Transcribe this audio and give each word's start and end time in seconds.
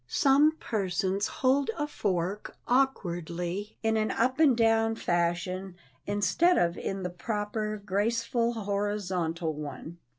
Some 0.07 0.53
persons 0.53 1.27
hold 1.27 1.69
a 1.77 1.85
fork 1.85 2.57
awkwardly 2.67 3.77
in 3.83 3.97
an 3.97 4.09
up 4.09 4.39
and 4.39 4.57
down 4.57 4.95
fashion 4.95 5.75
instead 6.07 6.57
of 6.57 6.75
in 6.75 7.03
the 7.03 7.11
proper 7.11 7.77
graceful 7.77 8.53
horizontal 8.53 9.53
one. 9.53 9.99